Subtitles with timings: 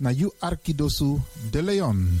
[0.00, 2.20] Na you Arkidosu de Leon.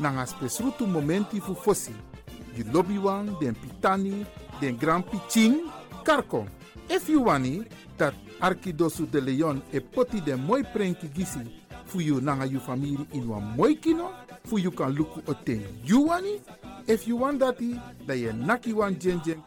[0.00, 1.92] nanga spesrutu momenti fu fosi.
[2.56, 4.26] You lobby wan, den pitani,
[4.60, 5.70] den grand piching,
[6.04, 6.46] karko.
[6.88, 7.64] If you wani,
[7.96, 11.40] dat Arkidosu de Leon e poti den moi prenki gisi
[11.84, 14.10] fu you nanga you family in wan moi kino,
[14.44, 16.40] fu you kan luku o ten you wani.
[16.86, 19.42] If you want dati, da ye naki wan jen jen.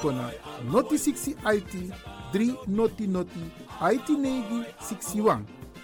[0.00, 0.30] Kona
[0.70, 1.92] noti 60 IT
[2.32, 3.40] 3 noti noti
[3.80, 5.44] IT negi 61.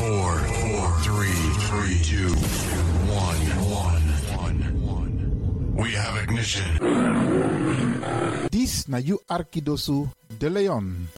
[0.00, 0.96] 4, 4,
[1.68, 3.44] 3, 2, 1,
[4.40, 4.64] 1.
[4.88, 5.76] 1.
[5.76, 6.64] We have ignition.
[8.48, 10.08] This na you Arkidosu
[10.38, 11.08] de Leon.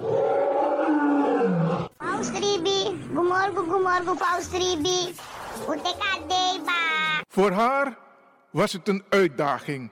[1.96, 2.68] Paus 3B,
[3.14, 5.14] gumorgo gumorgo Paus 3B.
[7.28, 7.98] Voor haar
[8.50, 9.90] was het een uitdaging.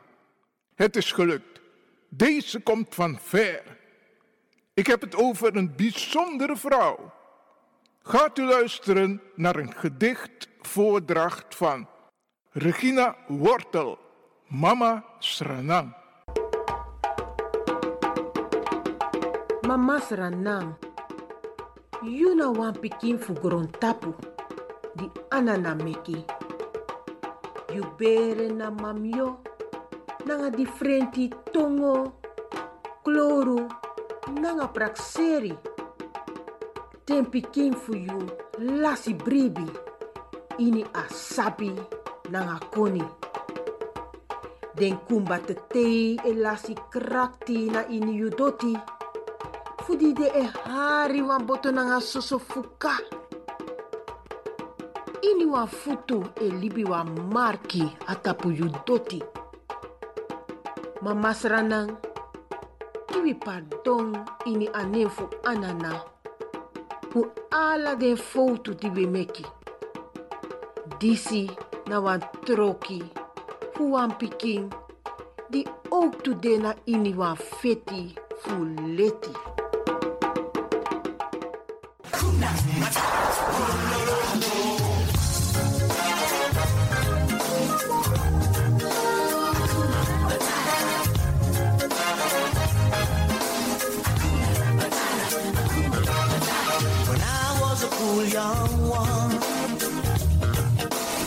[0.74, 1.60] Het is gelukt.
[2.08, 3.62] Deze komt van ver.
[4.74, 7.18] Ik heb het over een bijzondere vrouw
[8.10, 11.88] Gaat u luisteren naar een gedicht voordracht van
[12.50, 13.98] Regina Wortel,
[14.46, 15.94] Mama Sranang.
[19.66, 20.74] Mama Sranang,
[22.02, 23.34] you na wan pikin fu
[23.78, 24.14] tapu,
[24.94, 25.76] di anana.
[27.72, 29.40] You bere na mamyo,
[30.24, 32.18] nanga differenti tongo,
[33.02, 33.66] kloru,
[34.40, 35.69] nanga prakseri.
[37.06, 38.28] Den pikin fu you
[38.58, 39.66] lasi bribi,
[40.58, 41.74] ini asabi
[42.30, 43.02] nanga koni.
[44.76, 48.76] Den kumba te tei e lasi krakti na ini you doti.
[49.90, 52.38] De e hari wan boto nanga soso.
[55.20, 59.20] Ini wan futu e libi wan marki atapu you doti.
[61.02, 61.96] Mama sranang,
[63.08, 64.14] kiwi pardon
[64.46, 66.19] ini anefu anana.
[67.50, 69.44] Ala den foto di we meki.
[71.00, 71.50] Disi
[71.86, 73.02] na wan troki,
[73.74, 74.70] fu wan pikin,
[75.50, 78.54] di ook tu de na ini wan feti fu
[78.96, 79.34] leti.
[98.40, 99.32] Young one.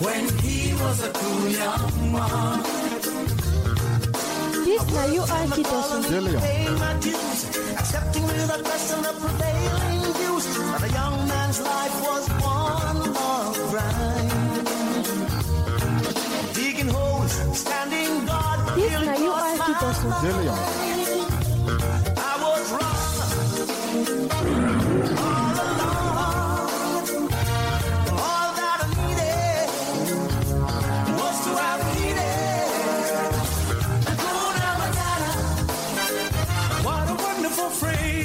[0.06, 1.94] When he was a cool young
[2.26, 2.62] one.
[4.66, 6.42] Dis na you Arkidosu de Leon.
[6.48, 7.42] Paying my dues,
[7.82, 10.46] accepting without question the prevailing views.
[10.72, 12.24] That a young man's life was
[12.56, 14.68] one long grind.
[16.58, 17.34] Digging holes,
[17.64, 18.14] standing
[19.82, 20.08] Tosso.
[20.24, 20.58] De Leon.
[20.58, 20.93] I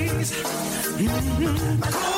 [0.08, 0.32] days.
[0.98, 2.17] Mm-hmm.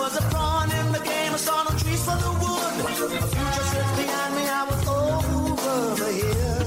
[0.00, 2.72] Was a pawn in the game, I saw no trees for the wood.
[3.20, 6.62] A future sits behind me, I was over the hill.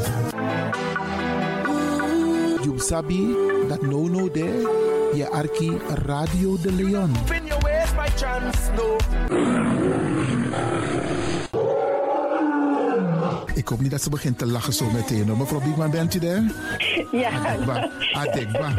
[2.65, 3.21] You sabi
[3.67, 4.61] dat no no there.
[5.13, 7.11] Je arki Radio de Leon.
[7.33, 8.95] In your ways by chance, no.
[13.53, 15.27] Ik hoop niet dat ze begint te lachen zo meteen.
[15.27, 15.37] hoor.
[15.37, 16.43] Mevrouw Biekman, bent u daar?
[17.11, 17.29] Ja.
[17.29, 17.89] Adekba.
[18.13, 18.73] Adekba.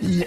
[0.18, 0.26] ja.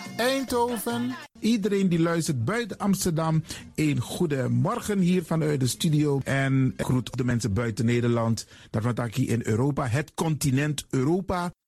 [0.17, 1.15] Eindhoven.
[1.39, 3.43] Iedereen die luistert buiten Amsterdam,
[3.75, 6.19] een goede morgen hier vanuit de studio.
[6.23, 8.45] En groet de mensen buiten Nederland.
[8.69, 11.51] Dat wat hier in Europa, het continent Europa.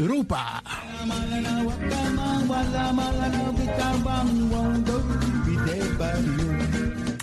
[0.00, 0.62] Europa.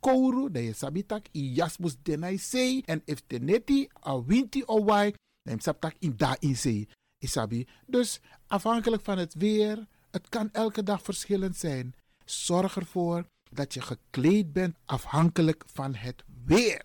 [0.00, 2.82] kouru, dan je sabitak i jasmus denai sei.
[2.84, 6.88] En if teneti a winti o wai, dan sabtak in da in sei.
[7.18, 7.66] Isabi.
[7.86, 11.94] Dus afhankelijk van het weer, het kan elke dag verschillend zijn.
[12.24, 16.84] Zorg ervoor dat je gekleed bent afhankelijk van het weer.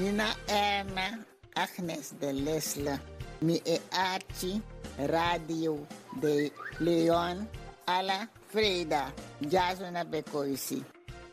[0.00, 2.98] Nina Erna, Agnes de Lesle,
[3.40, 4.62] mi e Archie,
[4.96, 5.86] Radio
[6.20, 7.46] de Leon,
[7.84, 10.82] alla Freda, Jasona Bekoisi,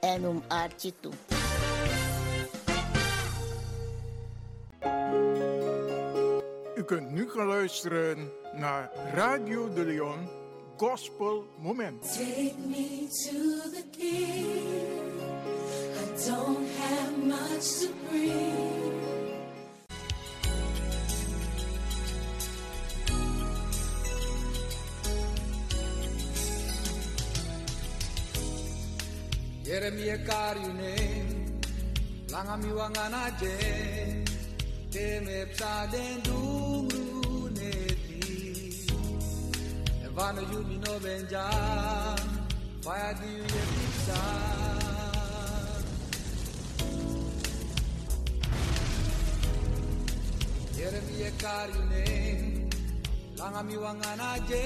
[0.01, 1.13] en um Archie toe.
[6.75, 10.29] U kunt nu gaan luisteren naar Radio de Leon
[10.77, 12.01] Gospel Moment.
[12.01, 15.06] Take me to the king.
[16.25, 18.93] Don't have much to bring.
[29.63, 30.95] Yeremia karyune
[32.31, 33.55] langami wangana je
[34.89, 38.21] teme psaden dumru neti
[40.05, 41.45] evano yumi no benja
[42.83, 44.76] fire di yepisa
[50.79, 52.05] Yeremiyekarine
[53.37, 54.63] langamiwanganaje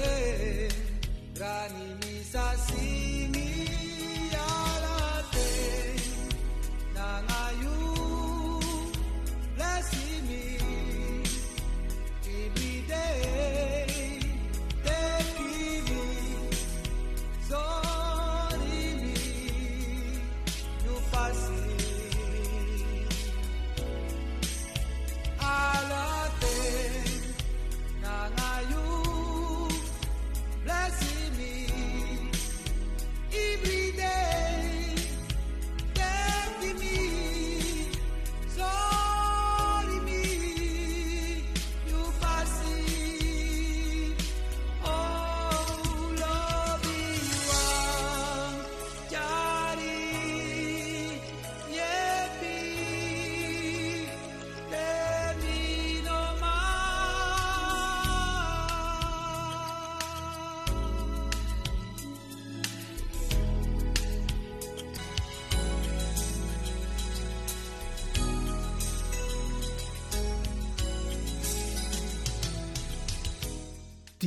[1.34, 3.41] grani misasimi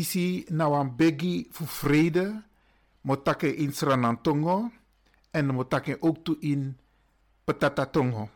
[0.05, 2.43] Tisi nou een biggie voor vrede,
[3.01, 4.71] Motake in Sranantongo
[5.31, 6.77] en motake ook toe in
[7.43, 8.29] Petatatongo.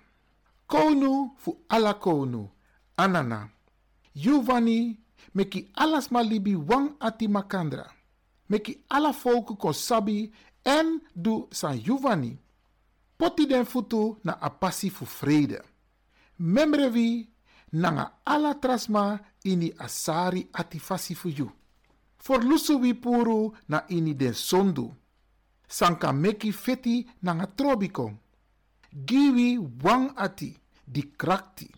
[0.66, 2.50] Konu fu ala konu.
[2.96, 3.50] Anana.
[4.14, 5.00] Giovanni
[5.32, 7.86] meki alas malibi wang ati makandra.
[8.46, 12.38] Meki ala volken kon sabi en du san Giovanni.
[13.16, 15.62] Poti den futu na apasi fu vrede.
[16.38, 17.30] Memrevi
[17.72, 21.59] nanga ala trasma ini asari ati fasi fu you.
[22.20, 24.94] For lusu wi puru na ini den sondu.
[25.68, 28.12] Sanka meki feti nanga trobiko.
[29.06, 31.70] Giwi wang ati di krakti.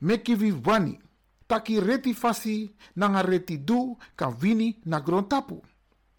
[0.00, 0.98] Meki vi wani.
[1.46, 5.62] Taki reti fasi nanga reti du kan wini na grontapu.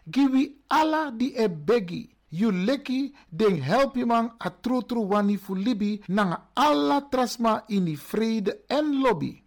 [0.05, 2.09] Giwi ala di e begi.
[2.31, 7.95] You leki den helpi man a tru tru wani fu libi nanga alla trasma ini
[7.95, 9.43] vrede en lobby.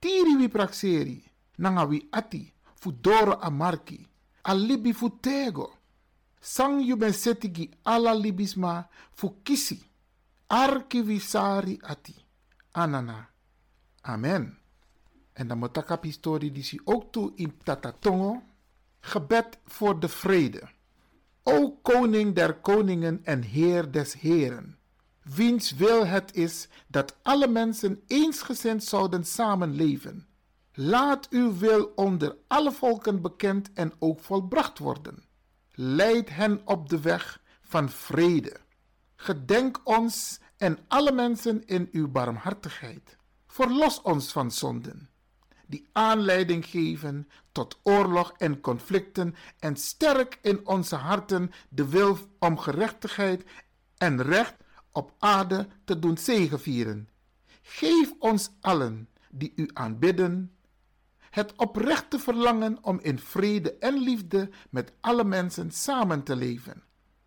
[0.00, 1.22] Tiri wi prakseri
[1.58, 4.06] nanga wi ati fu doro a marki.
[4.42, 5.66] A libi fu tego.
[6.40, 9.78] Sang you ben setigi alla libisma fu kisi.
[10.46, 12.14] Arki wi sari ati.
[12.72, 13.28] Anana.
[14.00, 14.58] Amen.
[15.32, 18.42] En dan moet ik historie die zie ook toe in Tatatongo.
[19.00, 20.68] Gebed voor de vrede.
[21.48, 24.78] O koning der koningen en heer des heren,
[25.22, 30.26] wiens wil het is dat alle mensen eensgezind zouden samenleven.
[30.80, 35.24] Laat uw wil onder alle volken bekend en ook volbracht worden.
[35.74, 38.56] Leid hen op de weg van vrede.
[39.16, 43.16] Gedenk ons en alle mensen in uw barmhartigheid.
[43.46, 45.08] Verlos ons van zonden
[45.66, 52.58] die aanleiding geven tot oorlog en conflicten en sterk in onze harten de wil om
[52.58, 53.44] gerechtigheid
[53.96, 54.54] en recht
[54.92, 57.08] op aarde te doen zegevieren.
[57.62, 60.52] Geef ons allen die u aanbidden
[61.30, 66.82] het oprechte verlangen om in vrede en liefde met alle mensen samen te leven.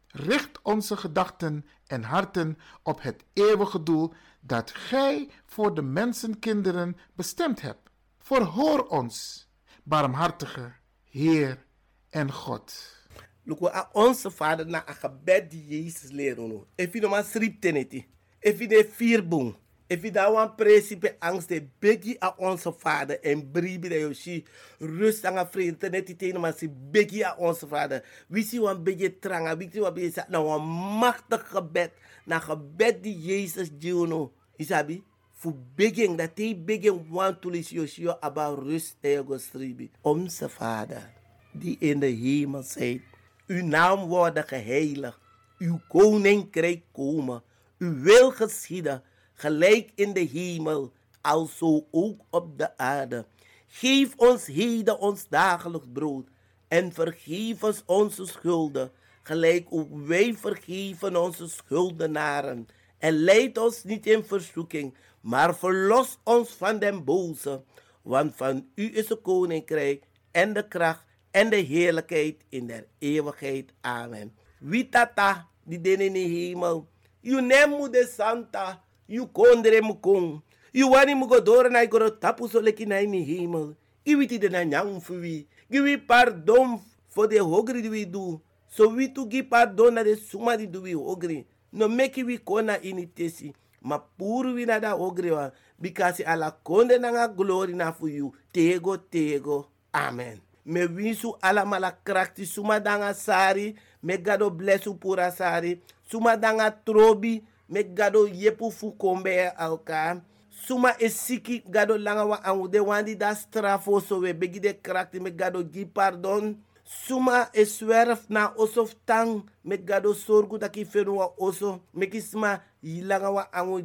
[0.07, 7.61] Richt onze gedachten en harten op het eeuwige doel dat Gij voor de mensenkinderen bestemd
[7.61, 7.89] hebt.
[8.19, 9.47] Verhoor ons,
[9.83, 11.65] barmhartige Heer
[12.09, 12.99] en God.
[13.43, 16.67] Luko a onze vader na a gebed die Jezus leren no.
[16.75, 18.05] If you no maar srip teneti.
[18.39, 19.55] You de.
[19.91, 24.45] If daar wan principe angst de begi a onze vader en bribi de yoshi
[24.79, 27.99] rust aan a vrede teneti tene maar si begi a onze vader.
[28.27, 30.63] Wie si wan begi tranga, wie si wan begi sa na wan
[30.99, 31.91] machtig gebed
[32.23, 33.67] na gebed die Jezus
[34.07, 34.31] no.
[34.55, 35.03] Isabi?
[35.41, 39.91] fu begin dat hij begin want to lis Yoshio about rust ego stribi.
[40.01, 41.09] Onze Vader,
[41.51, 43.01] die in de hemel zijt,
[43.47, 45.19] uw naam worden geheiligd,
[45.57, 47.43] uw koninkrijk komen,
[47.77, 49.03] uw wil geschieden,
[49.41, 53.25] gelijk in de hemel, alzo ook op de aarde.
[53.67, 56.27] Geef ons heden ons dagelijks brood
[56.67, 58.91] en vergeef ons onze schulden,
[59.23, 62.67] gelijk ook wij vergeven onze schuldenaren.
[62.97, 67.63] En leid ons niet in verzoeking, maar verlos ons van den boze.
[68.01, 73.73] Want van u is het koninkrijk en de kracht en de heerlijkheid in der eeuwigheid.
[73.81, 74.35] Amen.
[74.59, 76.87] Wie tata, die den in de hemel.
[77.19, 80.41] You nemu de santa, you kondre mukong.
[80.73, 83.75] You wani mugodore na igoro tapu so leki na in hemel.
[84.05, 85.45] Iwiti de na nyang fuwi.
[85.71, 86.79] Give pardon
[87.15, 88.41] voor de hogri we do.
[88.67, 91.45] So we to give pardon na de suma die do we hogri.
[91.73, 97.73] No make we kona initesi ma puru wina da ogrewa bikasi ala konde nanga glory
[97.73, 104.17] na fu you tego tego amen me winsu ala mala krakti suma danga sari me
[104.17, 110.21] gado blessu pura sari suma danga trobi me gado yepu fu kombe alka.
[110.49, 114.73] Suma e siki gado langa wa angu de wandi da strafo so we begi de
[114.73, 116.57] krakti me gado gi pardon.
[116.83, 121.79] Suma e swerf na osof tang me gado sorgu daki fenu oso.
[121.93, 123.81] Me kisma yilanga wa angu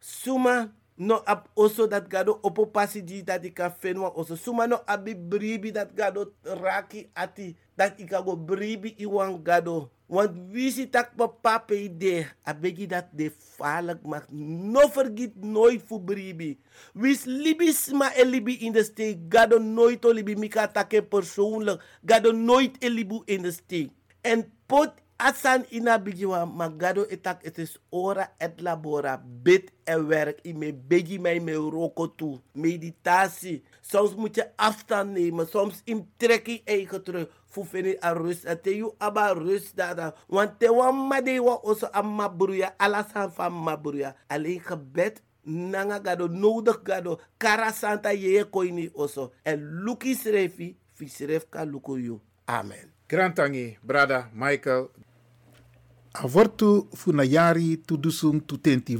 [0.00, 4.36] suma no ab oso dat gado opo pasi ji dat ika fenu wa oso.
[4.36, 7.56] Suma no abi bribi dat gado raki ati.
[7.76, 12.86] Dat ika go bribi iwan gado want wie si tak pa pape ide a begi
[12.86, 16.54] dat de falag mag no vergiet nooit fu bribi.
[16.94, 19.26] Wis libi sma e libi in de steek?
[19.28, 21.82] Gado nooit o libi mika take persoonlijk.
[22.06, 23.90] Gado nooit e libu in de steek.
[24.22, 29.18] En pot asan ina bigiwa magado etak het is ora et labora.
[29.18, 30.38] Bid en werk.
[30.46, 32.38] In me begi mij me roko toe.
[32.54, 35.46] Meditatie soms moet je afstand nemen.
[35.46, 37.28] Soms in trek je eigen terug.
[37.46, 38.46] Fufeni a rust.
[38.46, 40.14] A te yu aba rust dada.
[40.26, 46.28] Want te wan made wa oso a mabruya alasan van mabruya alleen gebed nanga gado
[46.28, 47.20] nodig gado.
[47.38, 49.32] Kara santa ye koini oso.
[49.42, 52.92] En luki srefi fi sref ka luko yu amen.
[53.08, 54.88] Grantangi, brada Michael.
[56.12, 58.96] Avortu funayari tudusung tutenti.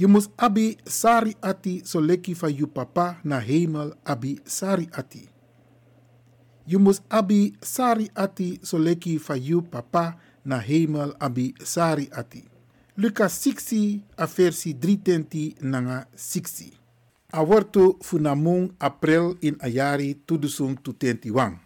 [0.00, 5.28] Je mus abi sari ati so leki van papa na hemel abi sari ati.
[6.64, 12.48] Je mus abi sari ati so leki van papa na hemel abi sari ati.
[12.96, 16.72] Lucas 60 a versi 320 nanga 60.
[17.32, 21.60] Aworto funamung april in ayari tudusung tutentiwang.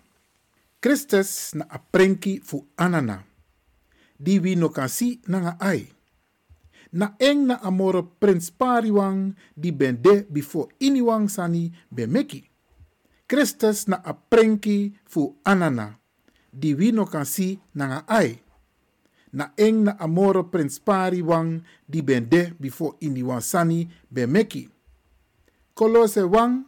[0.83, 3.23] Christus na aprenki fu anana.
[4.19, 4.91] Di wi no kan
[5.29, 5.94] nanga ai.
[6.95, 12.47] Na eng na amoro prins pariwang di ben de before iniwang sani ben meki.
[13.27, 15.99] Christus na aprenki fu anana.
[16.55, 18.39] Di wi no kan si nanga ai.
[19.35, 24.71] Na eng na amoro prins pariwang di ben de before iniwang sani ben meki.
[25.75, 26.63] Kolose wang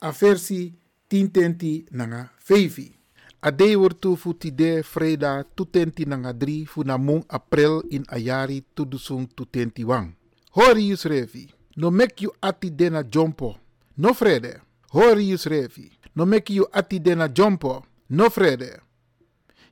[0.00, 0.72] a versi
[1.08, 2.97] tintenti nanga feifi.
[3.40, 8.64] A day wortu futi de freda tutenti nanga dri fu na mung april in ayari
[8.74, 10.10] tudusung tutenti wang.
[10.50, 11.46] Hori yus revi.
[11.76, 13.56] No mek you ati dena jompo.
[13.96, 14.60] No frede.
[14.90, 15.86] Hori yus revi.
[16.14, 17.84] No mek you ati dena jompo.
[18.10, 18.82] No frede.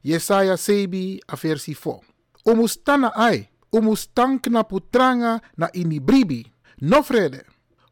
[0.02, 2.00] Yesaya sebi a versi 4.
[2.46, 3.48] Umustana ai.
[3.72, 6.46] Umustank na putranga na inibribi.
[6.80, 7.42] No frede.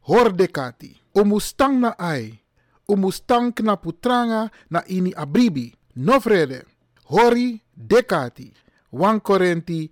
[0.07, 0.95] Hor dekati.
[1.11, 2.39] Umustang na ai.
[2.87, 5.73] Umustang na putranga na ini abribi.
[5.95, 6.65] No vrede.
[7.09, 8.53] Hori dekati.
[8.91, 9.91] 1 Korenti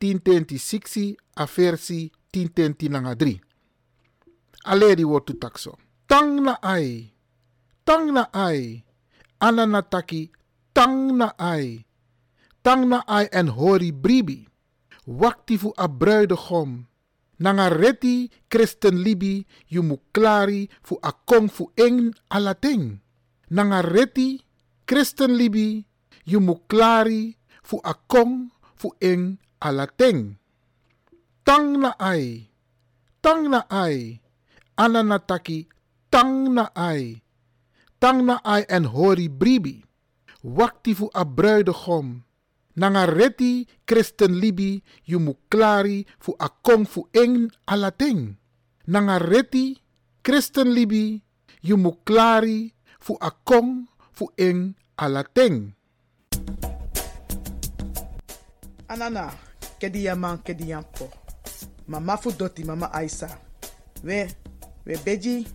[0.00, 3.40] 10:26 a versi 10:10 nanga 3.
[4.64, 5.78] Aleri wordt takso.
[6.06, 7.12] Tang na ai.
[7.84, 8.84] Tang na ai.
[9.38, 10.30] Ananataki.
[10.72, 11.86] Tang na ai.
[12.62, 14.46] Tang na ai en hori bribi.
[15.06, 16.86] Wakti fu a bruidegom
[17.42, 19.42] nanga reti Christen libi
[19.74, 23.02] yu mu klari fu a kong fu eng alateng.
[23.50, 24.38] Nanga reti
[24.86, 25.82] Christen libi
[26.30, 27.34] yu mu klari
[27.66, 28.32] fu a kong
[28.78, 30.38] fu eng alateng.
[31.42, 32.46] Tang na ai,
[33.18, 34.22] tang na ai,
[34.78, 35.66] ananataki,
[36.06, 37.18] tang na ai,
[37.98, 39.82] tang na ai en hori bribi.
[40.42, 42.22] Wakti fu a bruidegom
[42.76, 48.36] nanga reti Christen libi yu mu klari fu a kong fu eng alateng.
[48.86, 49.76] Nanga reti
[50.22, 51.20] Christen libi
[51.62, 55.74] yu mu klari fu a kong fu eng alateng.
[58.88, 59.32] Anana,
[59.80, 61.08] kedi yaman kedi yampo.
[61.88, 63.28] Mama fu doti mama Aisa.
[64.04, 64.28] We,
[64.84, 65.46] we beji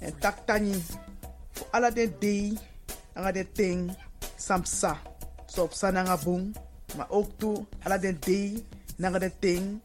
[0.00, 0.74] en taktani
[1.52, 2.54] fu ala den dei,
[3.14, 3.80] anga den ting,
[4.36, 5.15] samsa.
[5.46, 6.16] So sa nanga
[7.38, 8.64] toe ala den dei,
[8.98, 9.80] nanga ting,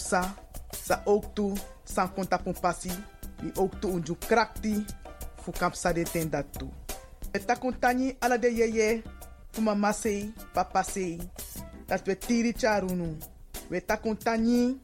[0.00, 0.34] sa,
[0.72, 2.92] sa ook toe, san konta pasi,
[3.40, 4.84] die ook toe krakti,
[5.52, 6.68] kapsa de ten dat toe.
[7.32, 9.02] Eta kontani ala de yeye,
[9.52, 9.92] fu mama
[11.86, 13.16] dat we tiri charunu.
[13.68, 14.78] We ta kontani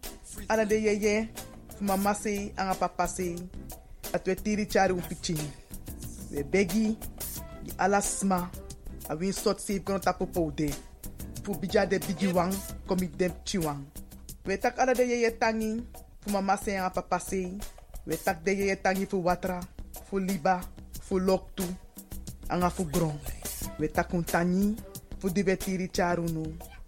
[0.48, 1.28] ala de yeye,
[1.76, 3.06] fu mama sei, anga papa
[4.12, 5.38] dat we tiri charu pichin.
[6.30, 6.96] We begi,
[7.62, 8.00] di ala
[9.06, 10.70] sma, a win sot save kono tapo poude.
[11.44, 12.52] Fu bija de bigi wang,
[12.86, 13.84] komi dem chiwang.
[14.44, 15.82] We tak ala de yeye tangi,
[16.20, 17.58] fu mama sei, anga papa sei,
[18.06, 19.60] we tak de yeye tangi fu watra,
[20.08, 20.60] fu liba,
[21.02, 21.64] fu loktu,
[22.48, 23.18] anga fu gron.
[23.78, 24.76] We tak kontani,
[25.18, 25.90] fu di we tiri.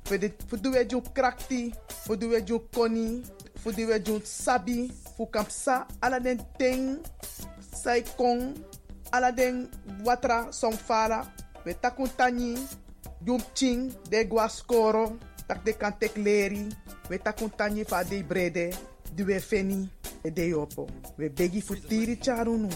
[0.04, 1.72] Fu de- fu di we jun krakti,
[2.04, 3.22] fu di we jun koni,
[3.56, 6.98] fu di we jun sabi, fu kampsa, ala den ting,
[7.74, 8.54] sai kong,
[9.12, 9.68] ala den
[10.04, 11.26] watra som fala.
[11.68, 12.56] We takun tani,
[13.20, 16.64] jum ching, de gwa skoro, tak de kan tek leri.
[17.10, 18.72] We takun tani fa de brede,
[19.12, 19.84] di we feni,
[20.24, 20.88] e de yopo.
[21.18, 22.72] We begi fu tiri charunu.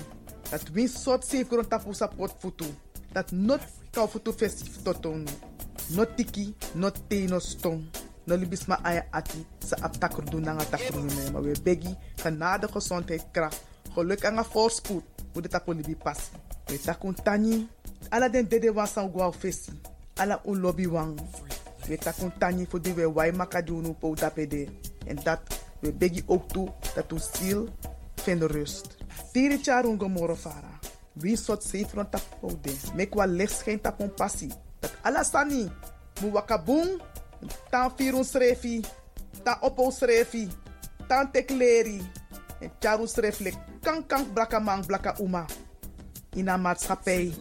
[0.51, 1.95] Dat win sot safe kron tapu
[2.39, 2.69] futu.
[3.15, 3.61] Dat not
[3.93, 5.31] kau futu festif totonu.
[5.97, 11.31] Not tiki, not te, no libis ma aya ati sa ap takru nanga takru me.
[11.33, 13.63] Maar we begi genade gezondheid kracht.
[13.95, 15.05] Geluk en een voorspoed.
[15.33, 15.97] Hoe de tapu libi.
[16.67, 17.67] We.
[18.11, 19.73] Ala den dede wan san gwa fesi.
[20.17, 21.21] Ala un lobby wang.
[21.89, 24.69] We takun tani voor die we wai makadunu po dapede.
[25.07, 25.41] En dat
[25.81, 27.69] we begi ook toe dat u ziel
[28.15, 28.97] vindt rust.
[29.33, 30.79] Tiri charun gomoro fara.
[31.13, 32.75] Wie sot safe rond tap pode.
[32.95, 34.51] Mek wa licht geen tap on passi.
[34.81, 35.71] Dat ala sani.
[36.21, 37.01] Mu wakabung.
[37.71, 38.85] Tan firun srefi.
[39.43, 40.49] Tan opo srefi.
[41.09, 42.01] Tan tekleri.
[42.61, 43.57] En charu sreflek.
[43.83, 45.45] Kan kan blaka man blaka uma.
[46.35, 47.35] In een maatschappij.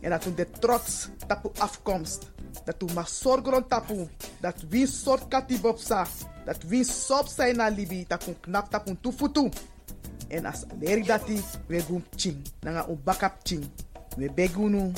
[0.00, 2.30] En dat we de trots tapu afkomst.
[2.64, 4.08] Dat we maar zorgen tapu.
[4.40, 6.06] Dat wie soort katibopsa.
[6.44, 8.04] Dat wie sop zijn na libi.
[8.08, 9.48] Dat we knap tapu tufutu.
[10.28, 12.36] En als lerik dati we gum ching.
[12.60, 13.70] Nanga un bakap ching.
[14.16, 14.92] We begunu.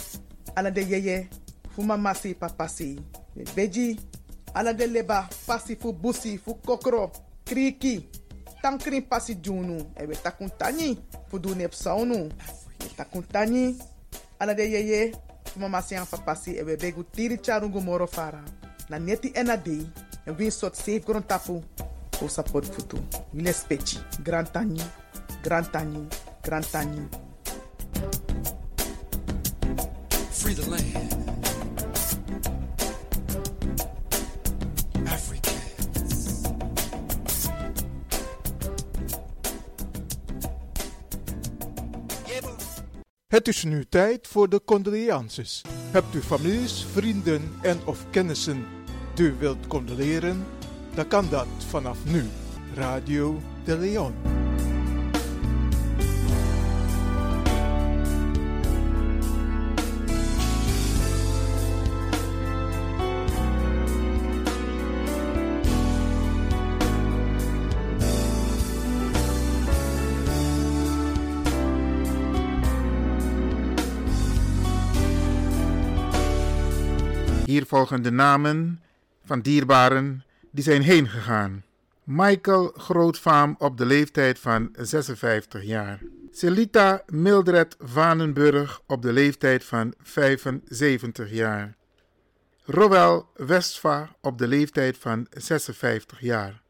[0.54, 1.28] ala de yeye
[1.74, 2.98] fu mama si papa si
[3.36, 3.98] we beji
[4.54, 7.10] ala de leba pasi fu busi fu kokro
[7.44, 8.08] kriki
[8.62, 12.28] tankrin pasi junu e we takun tani fu du nep saunu
[12.80, 13.76] we takun tani
[14.40, 15.12] ala de yeye
[15.44, 18.42] fu mama si an papa si e we begu tiri charungu moro fara.
[18.88, 19.86] Na neti ena dei
[20.26, 21.62] e win sot safe gron tapu
[22.22, 22.98] o support futu.
[23.34, 24.80] Wile speci grand tani
[25.42, 26.06] grand tani
[26.42, 27.08] grand tani
[30.30, 31.09] Free the land.
[43.30, 45.62] Het is nu tijd voor de condolences.
[45.90, 48.64] Hebt u families, vrienden en of kennissen
[49.14, 50.46] die u wilt condoleren?
[50.94, 52.24] Dan kan dat vanaf nu.
[52.74, 54.39] Radio de Leon.
[77.80, 78.80] Volgen de namen
[79.24, 81.64] van dierbaren die zijn heen gegaan.
[82.04, 86.00] Michael Grootvaam op de leeftijd van 56 jaar.
[86.30, 91.76] Celita Mildred Vanenburg op de leeftijd van 75 jaar.
[92.64, 96.62] Roel Westva op de leeftijd van 56 jaar.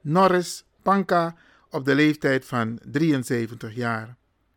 [0.00, 1.34] Norris Panka
[1.70, 4.16] op de leeftijd van 73 jaar.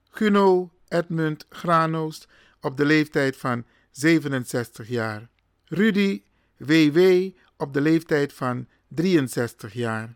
[0.10, 2.28] Guno Edmund Granoost
[2.62, 5.28] op de leeftijd van 67 jaar.
[5.68, 6.22] Rudy
[6.58, 7.30] W.W.
[7.58, 10.16] op de leeftijd van 63 jaar.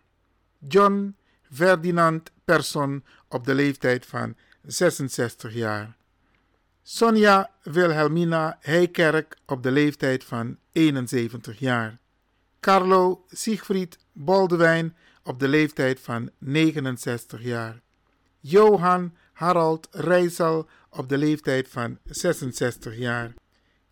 [0.68, 1.16] John
[1.52, 5.98] Ferdinand Persson op de leeftijd van 66 jaar.
[6.84, 12.00] Sonja Wilhelmina Heijkerk op de leeftijd van 71 jaar.
[12.60, 17.82] Carlo Siegfried Boldewijn op de leeftijd van 69 jaar.
[18.40, 23.34] Johan Harald Rijssel op de leeftijd van 66 jaar.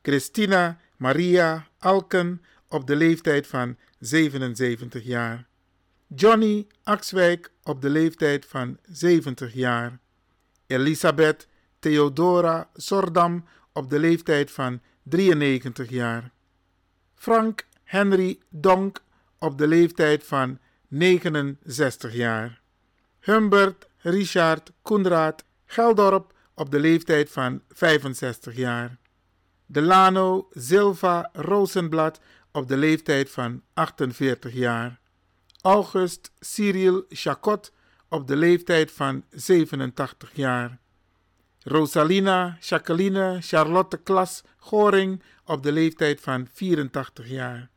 [0.02, 5.47] Christina Maria Alken op de leeftijd van 77 jaar.
[6.07, 9.99] Johnny Axwijk op de leeftijd van 70 jaar.
[10.67, 11.47] Elisabeth
[11.79, 16.31] Theodora Sordam op de leeftijd van 93 jaar.
[17.15, 19.03] Frank Henry Donk
[19.39, 22.62] op de leeftijd van 69 jaar.
[23.19, 28.97] Humbert Richard Koenraad Geldorp op de leeftijd van 65 jaar.
[29.67, 32.19] Delano Silva Rosenblad
[32.51, 34.99] op de leeftijd van 48 jaar.
[35.62, 37.71] August Cyril Chacot
[38.10, 40.80] op de leeftijd van 87 jaar.
[41.63, 47.69] Rosalina Jacqueline Charlotte Klas Goring op de leeftijd van 84 jaar.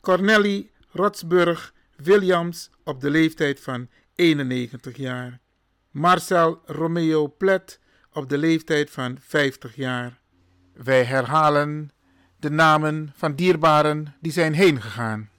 [0.00, 5.40] Cornelie Rotsburg Williams op de leeftijd van 91 jaar.
[5.90, 7.80] Marcel Romeo Plet
[8.12, 10.19] op de leeftijd van 50 jaar.
[10.84, 11.90] Wij herhalen
[12.36, 15.30] de namen van dierbaren die zijn heen gegaan.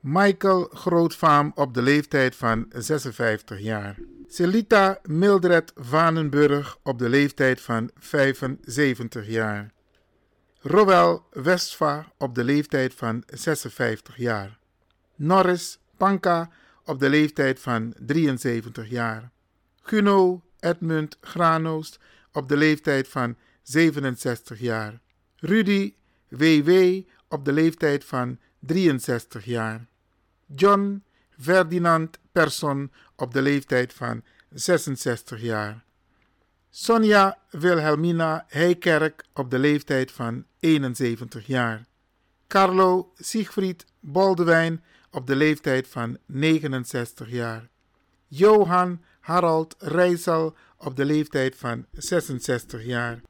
[0.00, 3.96] Michael Grootvaam op de leeftijd van 56 jaar.
[4.28, 9.72] Celita Mildred Vanenburg op de leeftijd van 75 jaar.
[10.60, 14.58] Roel Westva op de leeftijd van 56 jaar.
[15.14, 16.50] Norris Panka
[16.84, 19.30] op de leeftijd van 73 jaar.
[19.82, 21.98] Guno Edmund Granoost
[22.32, 25.00] op de leeftijd van 67 jaar.
[25.36, 25.94] Rudy
[26.28, 27.00] W.W.
[27.28, 29.86] op de leeftijd van 63 jaar.
[30.54, 31.02] John
[31.40, 35.84] Ferdinand Persson op de leeftijd van 66 jaar.
[36.70, 41.86] Sonja Wilhelmina Heijkerk op de leeftijd van 71 jaar.
[42.48, 47.68] Carlo Siegfried Boldewijn op de leeftijd van 69 jaar.
[48.26, 53.20] Johan Harald Rijssel op de leeftijd van 66 jaar.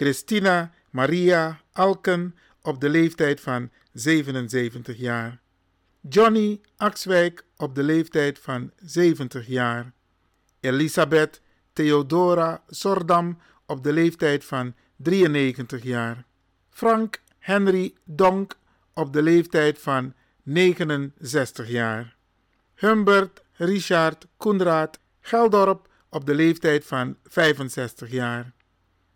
[0.00, 5.40] Christina Maria Alken op de leeftijd van 77 jaar.
[6.08, 9.92] Johnny Axwijk op de leeftijd van 70 jaar.
[10.60, 11.40] Elisabeth
[11.72, 16.24] Theodora Sordam op de leeftijd van 93 jaar.
[16.70, 18.58] Frank Henry Donk
[18.94, 22.16] op de leeftijd van 69 jaar.
[22.74, 28.52] Humbert Richard Koenraad Geldorp op de leeftijd van 65 jaar.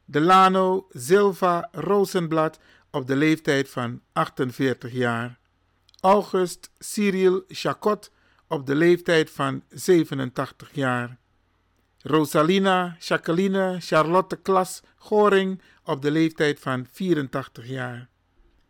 [0.05, 2.59] Delano Silva Rosenblad
[2.90, 5.38] op de leeftijd van 48 jaar.
[6.01, 8.11] August Cyril Chacot
[8.49, 11.19] op de leeftijd van 87 jaar.
[11.99, 18.09] Rosalina Jacqueline Charlotte Klas Goring op de leeftijd van 84 jaar.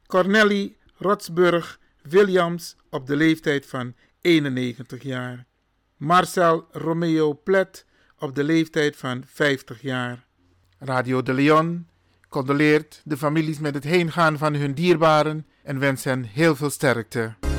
[0.07, 5.47] Corneli Rotsburg Williams op de leeftijd van 91 jaar.
[5.97, 7.87] Marcel Romeo Plet
[8.19, 10.27] op de leeftijd van 50 jaar.
[10.85, 11.87] Radio de Leon
[12.29, 17.54] condoleert de families met het heengaan van hun dierbaren en wens hen heel veel sterkte.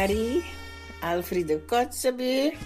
[0.00, 0.42] Ari,
[1.02, 2.56] Alfredo Kotzebue,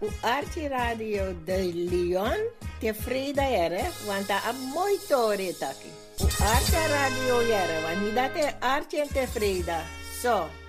[0.00, 5.90] o Arte Radio de Lyon, que é Frida era, quanta a muito oreta aqui.
[6.18, 8.28] O Arte Radio era, mas me dá
[8.60, 9.84] arte entre Frida,
[10.20, 10.48] só.
[10.48, 10.61] So.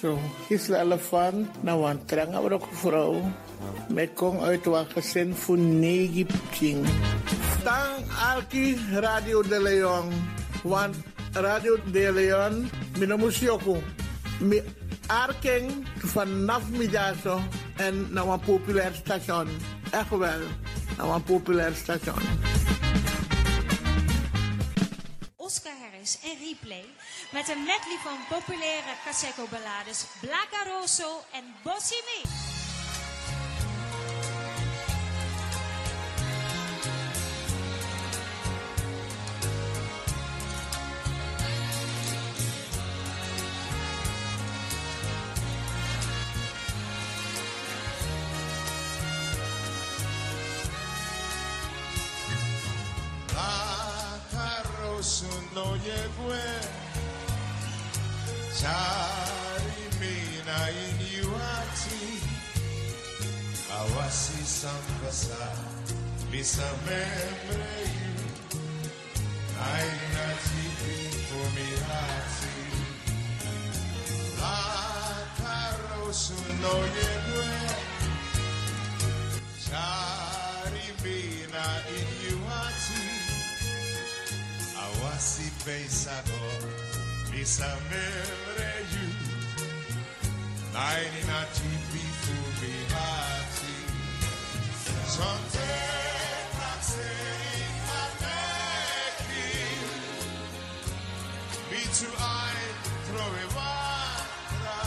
[0.00, 3.32] Zo, Gisela van, nou een trange ook vrouw.
[3.88, 5.58] Met kom uit wat gezin voor
[6.26, 6.86] pking.
[7.64, 10.12] Tang Alki Radio de Leon.
[10.62, 10.96] Want
[11.32, 13.82] Radio de Leon, minamusioko.
[14.40, 14.62] Mi
[15.06, 17.40] arking vanaf middago
[17.76, 19.48] en naar een populair station.
[19.90, 20.40] Echt wel,
[20.96, 22.22] naar een populair station.
[25.36, 26.84] Oscar Harris en Replay
[27.30, 32.22] met een medley van populaire Caseco ballades Blaca Rosso en Me.
[54.30, 56.32] Caroso no llegó
[58.58, 62.02] Charimina inyuati
[63.78, 65.42] awasi sampasa
[66.30, 68.18] bisa memreyu
[69.62, 70.96] aina tipi
[71.28, 72.58] fumirati
[74.40, 74.58] la
[75.38, 77.54] carosu no yegue
[79.66, 81.66] Charimina
[81.98, 83.02] inyuati
[84.82, 86.87] awasi pensador
[87.30, 89.08] Bisa membre you
[90.72, 93.76] Naini na tipi fumi hati.
[95.06, 95.70] Sonte
[96.56, 99.48] prakseri mateki.
[101.70, 102.56] Me too I
[103.06, 104.78] throw a watra.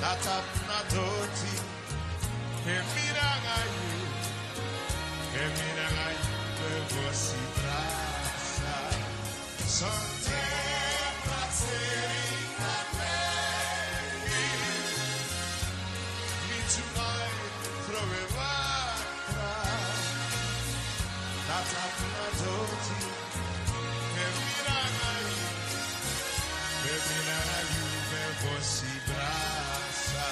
[0.00, 1.54] Natap na doti.
[2.66, 3.94] Kemiranga you
[5.32, 8.76] Kemiranga you Bevosi brasa
[9.62, 10.15] Sonte
[19.26, 19.52] watra
[21.48, 22.98] Natap na doti
[24.14, 25.46] Kemiranga you
[26.82, 30.28] Kemiranga you Bevosi brasa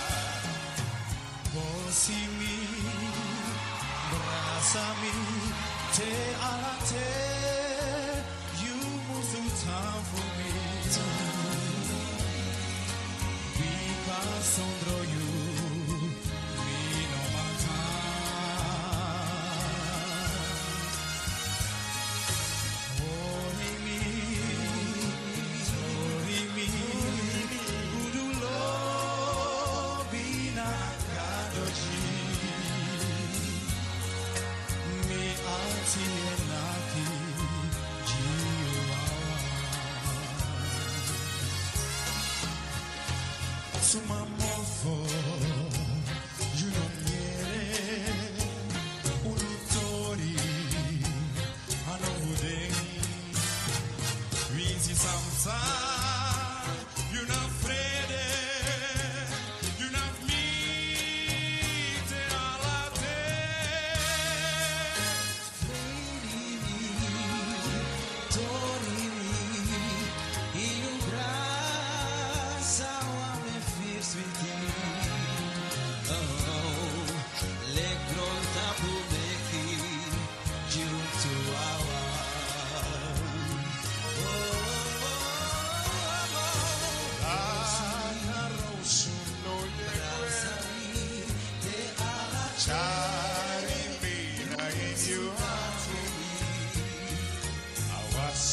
[1.55, 2.57] Bosi mi,
[4.11, 5.13] brasa mi,
[5.95, 6.11] te
[6.43, 7.11] ala te,
[8.59, 8.75] you
[9.07, 10.51] move through time for me.
[13.55, 15.44] Because sondro you,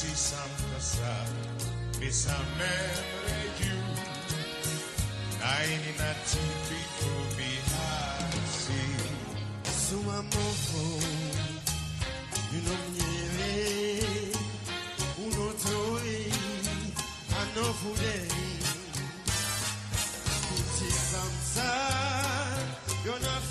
[0.02, 1.14] si sam kasa
[2.00, 3.78] mi sam mere you
[5.42, 7.90] nine na ti pi tu mi ha
[9.86, 10.84] suma mo fo
[12.52, 13.12] you know me
[17.42, 18.30] ano fu dei
[21.12, 21.70] samsa
[23.06, 23.51] you're not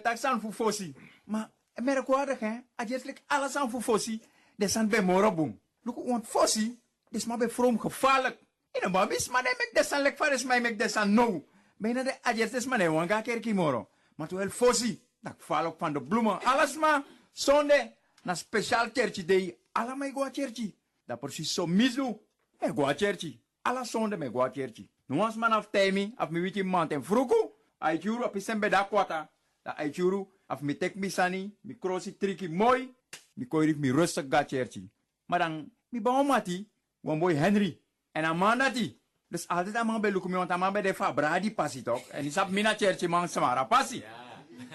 [0.00, 0.94] Tak san fufosi.
[1.24, 4.22] Maar merkwaardig hè, adjeslik alles aan fufosi,
[4.56, 5.60] de san bij morobum.
[5.82, 8.38] Luko, want fosi, des maar bij from gevaarlijk.
[8.72, 11.44] In een babis, maar nee, mek de san lek varis mij mek de san no.
[11.76, 13.88] Bijna de adjes des maar nee, want ga kerkie moro.
[14.16, 16.42] Maar toen wel fosi, dat val van de bloemen.
[16.42, 17.92] Alles maar, zonde,
[18.22, 20.74] na speciaal kertje de, alla mij go kertje.
[21.04, 22.16] Dat precies zo misu,
[22.60, 23.38] me go kertje.
[23.62, 24.88] Alla zonde me go kertje.
[25.06, 28.68] Nu was man af temi, af mi wiki mant en fruku, ai churu api sembe
[28.68, 29.30] da kwata.
[29.66, 32.94] Da ai churu, af mi tek mi sani, mi krosi triki mooi,
[33.34, 34.82] mi koirik mi rustig ga kertje.
[35.26, 36.68] Maar dan, mi ba mati,
[37.00, 37.80] wan boy Henry.
[38.12, 39.00] En Amanda die.
[39.28, 42.08] Dus altijd aan bij Lukumio, want aan bij de Fabradi passie toch?
[42.08, 44.04] En isap mina kertje man samara passie.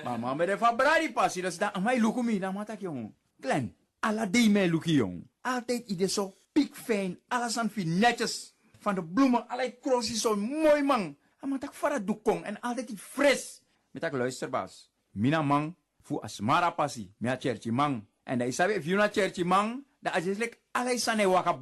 [0.03, 3.15] Maar man bij de Fabradi passie, dus dan mij Lukumi, dan maak ik jongen.
[3.39, 5.27] Glenn, alla die mij Lukie jong.
[5.41, 8.55] Altijd idee zo piekfijn, alles aan fin netjes.
[8.79, 11.17] Van de bloemen, allerlei kroosjes zo mooi man.
[11.59, 13.60] Ik voor het doekong en altijd iets fris.
[13.91, 14.91] Met ik luisterbaas.
[15.11, 18.07] Mina man, fu asmara passie, mia kertje man.
[18.23, 21.59] En dan isabi, if you na kertje man, dan is het like allerlei sane waka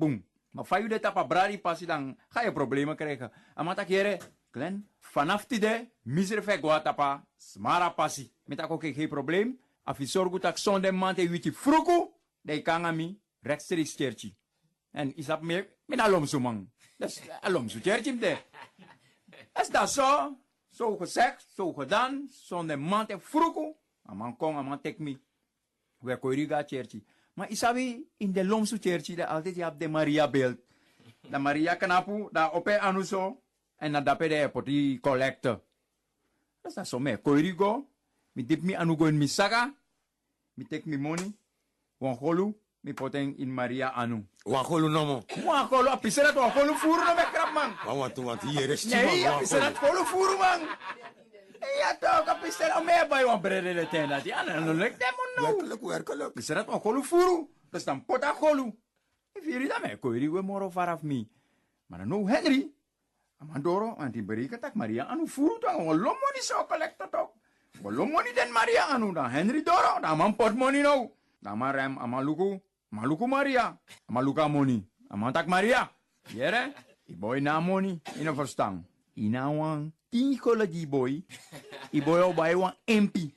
[0.52, 3.32] van jullie tapa bradi passie, dan ga je problemen krijgen.
[3.56, 4.18] En maak ik hier,
[4.52, 5.88] Glenn, vanaf die de,
[6.62, 8.34] gwa tapa, smara passie.
[8.44, 9.60] Met ik ook geen probleem.
[9.98, 12.10] Zorgt dat zonde man te witje fruku,
[12.42, 14.32] dan kan je me rechtstreeks.
[14.92, 16.72] En is dat meer, met alom zo man.
[16.98, 18.38] Dat is alom zo kertje de.
[19.54, 20.38] Is dat zo?
[20.80, 23.76] Zo gezegd, zo gedaan, zonde man te fruku.
[24.10, 25.20] A man tek me.
[25.98, 27.04] We koiriga kertje.
[27.34, 30.58] Maar isabi in de Lomsu Church, daar altijd je hebt de Maria beeld.
[31.30, 33.42] De Maria kanapu, daar op een anuso.
[33.76, 35.62] En dan dape de poti collector.
[36.62, 37.18] Dat is zo me.
[37.18, 37.90] Koirigo,
[38.32, 39.76] mi dip mi anugo in mi saga.
[40.54, 41.38] Mi tek mi money.
[41.98, 44.24] Wan holu, mi poten in Maria anu.
[44.46, 45.24] Wan holu nomo.
[45.46, 47.72] Wan holu, apiserat wan holu furu no me krap man.
[47.86, 50.62] Wan want want hier is Nee, apiserat holu furu man.
[51.80, 54.22] Ja toch, apiserat me bay wan brede de tenda.
[54.60, 55.42] No lek demo no.
[55.48, 56.30] Werkelijk, werkelijk.
[56.30, 57.48] Apiserat wan holu furu.
[57.70, 58.36] Dus dan pota.
[59.34, 61.30] If you read me, koiri we moro faraf mi.
[61.88, 62.72] Maar no Henry.
[63.40, 67.32] Amandoro, anti berika tak Maria anu furu tang walo money so collector tok.
[68.36, 71.16] Den Maria anu dan Henry Doro, dan man pot money no.
[71.40, 72.60] Dan man rem amaluku,
[72.92, 73.78] maluku Maria,
[74.08, 74.84] amaluka money.
[75.10, 75.90] Amantak Maria.
[76.34, 76.74] Yere,
[77.08, 78.84] i boy na money, ina verstang.
[79.18, 81.24] Ina wan, tien kola di boy.
[81.94, 83.34] I boy o bay wan MP.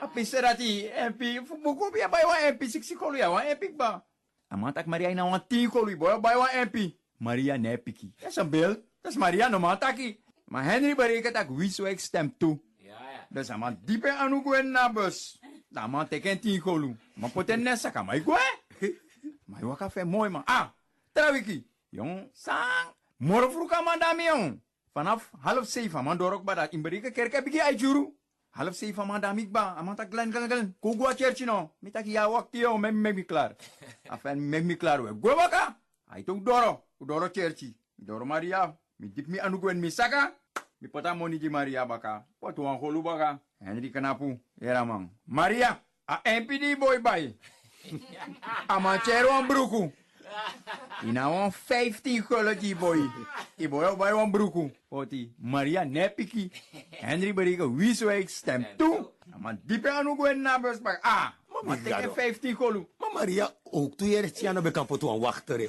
[0.00, 4.02] Api serati MP, buku pia bay wan MP, siksi kolu ya wan MP ba.
[4.48, 6.96] Amantak Maria ina wan tien kolu, i boy o bay wan MP.
[7.20, 8.12] Maria nepiki.
[8.16, 8.78] Dat is een beeld.
[9.00, 10.20] Dat is Maria normaal taki.
[10.44, 12.58] Maar Henry berekent dat wie zo ik stem toe.
[13.28, 15.38] Dus hij man diepe aan hoe gwen na bus.
[15.68, 16.08] Dan
[16.40, 16.98] tien.
[17.14, 18.59] Maar poten nessa kan maar gwen.
[19.50, 20.42] Maar je waka mooi man.
[20.44, 20.68] Ah,
[21.12, 21.66] trawiki.
[21.88, 22.94] Jong, sang.
[23.16, 24.60] Morgen vroeg aan man dami jong.
[24.92, 28.14] Vanaf half zeven man door ook bij dat in bereken kerk heb ik je uitjuru.
[28.50, 29.74] Half zeven man dami ik ba.
[29.74, 30.76] Aman tak glen glen glen.
[30.80, 31.74] Kugwa church no.
[31.78, 32.78] Mitak ya wakti yo.
[32.78, 33.56] Mem mem mi klaar.
[34.12, 35.12] Afen mem mi klaar we.
[35.20, 35.76] Gwe waka.
[36.06, 36.84] Ay tuk doro.
[36.98, 37.64] Udoro church.
[37.94, 38.76] Doro Maria.
[38.96, 40.32] Mi dip mi anu gwen mi saka.
[40.78, 42.26] Mi pota moni di Maria baka.
[42.40, 43.38] Patu an holu baka.
[43.58, 44.40] Henry kanapu.
[44.60, 45.10] Era man.
[45.26, 45.80] Maria.
[46.06, 47.36] A MPD boy bay.
[48.70, 49.92] A manchero an bruku.
[51.04, 53.10] Ina wan 15 gullen die boy.
[53.56, 54.70] Die boy al bij wan bruku.
[54.88, 55.34] Oti.
[55.38, 56.50] Maria nepiki.
[56.90, 59.10] Henry beriga wie zo ik stem toe.
[59.36, 60.98] Maar diepe anu gwen na baka.
[61.00, 61.28] Ah.
[61.64, 62.88] Maar teken 15 gullen.
[62.98, 65.60] Maar Maria, ook toen je het Tiano bekend voor toen wachten.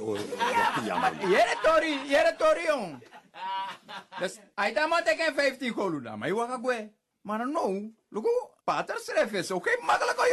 [0.85, 3.03] Ja, jere tori, jere tori jong.
[4.19, 6.19] Dus hij dan maar teken 15 gullen dan.
[6.19, 6.91] Maar je waka gwe.
[7.21, 8.29] Maar no, luku,
[8.63, 10.27] pater schrijf is ook geen makkelijke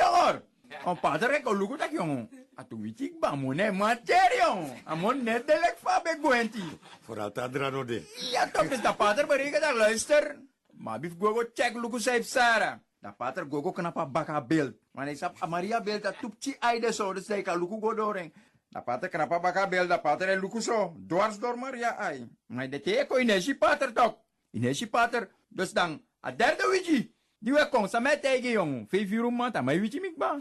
[0.85, 2.29] Om pater ik luku dat jongen.
[2.55, 4.83] Atu witik ba mo ne mater jong.
[4.85, 6.65] Amon net de lek fa be gwenti.
[7.07, 8.03] De.
[8.31, 10.37] Ja toch, dus dat pater bereken dat luister.
[10.73, 12.79] Maar bif gogo check luku safe Sarah.
[13.01, 14.75] Dat pater gogo kenapa baka beeld.
[15.15, 17.13] Sap Maria beeld dat tupci aide zo.
[17.13, 18.35] Dus hij kan luku go doring.
[18.69, 19.89] Dat pater kenapa baka beeld.
[19.89, 20.97] Dat pater en luku zo.
[21.07, 22.29] Dwars door Maria ai.
[22.47, 24.17] Maar dat teko inesi pater toch.
[24.51, 25.31] Inesi pater.
[25.49, 27.17] Dus dan, a derde wiki.
[27.39, 28.73] Die we kon sa met tegen jong.
[28.91, 30.39] Vijf uur maand, maar je weet je mikba.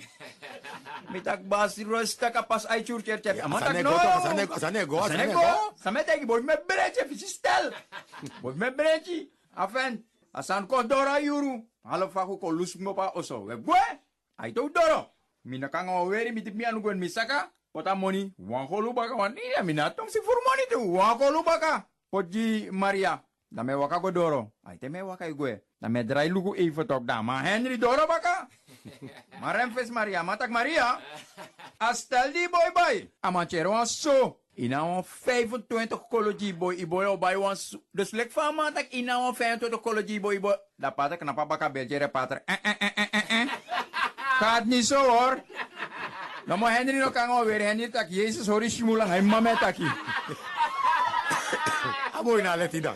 [1.13, 3.41] Mitak bas rustig kapas ai chur cher cher.
[3.41, 3.93] Amat tak no.
[4.23, 5.41] Sanego, sanego, Sanego.
[5.77, 7.69] Sa met tegen boy me breche fisi stel.
[8.41, 9.29] Boy me breche.
[9.53, 10.01] Afen.
[10.33, 11.61] Asan ko dora yuru.
[11.85, 13.45] Halo faku ko lus mo pa oso.
[13.45, 13.83] We gwe.
[14.41, 15.13] Ai to doro.
[15.45, 17.51] Mina kang weri mitip mi anu gwen misaka.
[17.73, 18.33] Pota moni.
[18.41, 19.37] Wan holu baka wan.
[19.37, 20.81] Iya minatong si furmoni tu.
[20.97, 21.85] Wan holu baka.
[22.09, 23.21] Poji Maria.
[23.49, 24.51] Dame waka go doro.
[24.65, 25.61] Ai te me waka gue.
[25.79, 27.21] Dame drai lugu even tok da.
[27.21, 28.47] Ma Henry doro baka.
[29.41, 30.23] Marem fes Maria.
[30.23, 30.99] Matak Maria.
[31.79, 33.07] Astel di boy boy.
[33.23, 34.39] Amachero aso.
[34.57, 38.89] Ina wan 25 koloji boy iboy o bay wan su- dus lek van man tak
[38.89, 42.91] ina wan 25 koloji boy iboy da pater knapa baka belje pater eh eh eh
[42.97, 43.47] eh eh eh
[44.41, 45.37] gaat niet zo hoor
[46.47, 49.85] dan moet Henry nog kan weer Henry tak Jezus hoor is smulang hij mama taki
[52.17, 52.95] Amoy na let dan.